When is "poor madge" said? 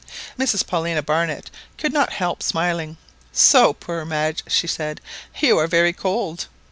3.73-4.41